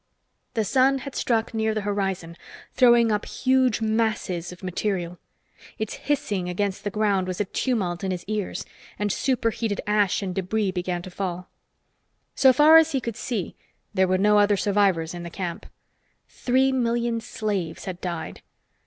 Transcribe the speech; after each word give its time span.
The 0.55 0.65
sun 0.65 0.97
had 1.05 1.13
struck 1.13 1.53
near 1.53 1.75
the 1.75 1.81
horizon, 1.85 2.35
throwing 2.73 3.11
up 3.11 3.23
huge 3.27 3.81
masses 3.81 4.51
of 4.51 4.63
material. 4.63 5.19
Its 5.77 5.93
hissing 5.93 6.49
against 6.49 6.83
the 6.83 6.89
ground 6.89 7.27
was 7.27 7.39
a 7.39 7.45
tumult 7.45 8.03
in 8.03 8.09
his 8.09 8.25
ears, 8.25 8.65
and 8.97 9.11
superheated 9.11 9.79
ash 9.85 10.23
and 10.23 10.33
debris 10.33 10.71
began 10.71 11.03
to 11.03 11.11
fall. 11.11 11.51
So 12.33 12.51
far 12.51 12.77
as 12.77 12.93
he 12.93 12.99
could 12.99 13.15
see, 13.15 13.55
there 13.93 14.07
were 14.07 14.17
no 14.17 14.39
other 14.39 14.57
survivors 14.57 15.13
in 15.13 15.21
the 15.21 15.29
camp. 15.29 15.67
Three 16.27 16.71
million 16.71 17.21
slaves 17.21 17.85
had 17.85 18.01
died. 18.01 18.41